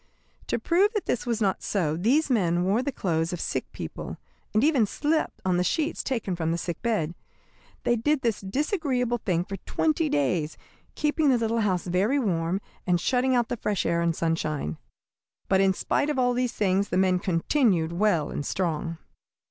[0.47, 4.17] To prove that this was not so, these men wore the clothes of sick people,
[4.51, 7.13] and even slept on the sheets taken from the sickbed.
[7.83, 10.57] They did this disagreeable thing for twenty days,
[10.95, 14.79] keeping the little house very warm, and shutting out the fresh air and sunshine.
[15.47, 18.97] But in spite of all these things the men continued well and strong.